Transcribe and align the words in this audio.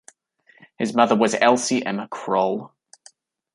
His 0.79 0.95
mother 0.95 1.15
was 1.15 1.35
Elsie 1.39 1.85
Emma 1.85 2.07
Kroll. 2.07 2.73